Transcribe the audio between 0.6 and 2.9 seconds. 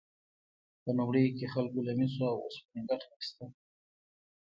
په لومړیو کې خلکو له مسو او اوسپنې